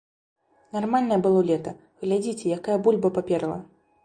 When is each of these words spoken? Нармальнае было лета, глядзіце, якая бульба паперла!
Нармальнае 0.77 1.19
было 1.27 1.43
лета, 1.49 1.75
глядзіце, 2.05 2.45
якая 2.57 2.77
бульба 2.89 3.15
паперла! 3.21 3.61